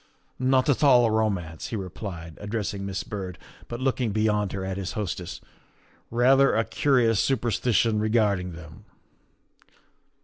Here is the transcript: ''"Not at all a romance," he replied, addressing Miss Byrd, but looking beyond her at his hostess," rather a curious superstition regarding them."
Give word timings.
''"Not 0.39 0.67
at 0.67 0.83
all 0.83 1.05
a 1.05 1.11
romance," 1.11 1.67
he 1.67 1.75
replied, 1.75 2.35
addressing 2.41 2.83
Miss 2.87 3.03
Byrd, 3.03 3.37
but 3.67 3.79
looking 3.79 4.11
beyond 4.11 4.51
her 4.51 4.65
at 4.65 4.75
his 4.77 4.93
hostess," 4.93 5.41
rather 6.09 6.55
a 6.55 6.65
curious 6.65 7.19
superstition 7.19 7.99
regarding 7.99 8.53
them." 8.53 8.85